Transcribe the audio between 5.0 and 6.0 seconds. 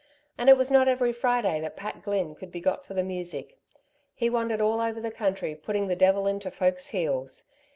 country putting the